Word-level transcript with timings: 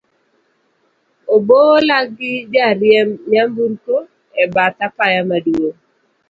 obola 1.35 1.97
gi 2.17 2.33
jariemb 2.53 3.13
nyamburko, 3.31 3.95
e 4.43 4.45
bath 4.53 4.79
apaya 4.87 5.19
maduong 5.29 5.77